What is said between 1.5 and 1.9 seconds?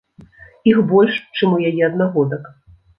у яе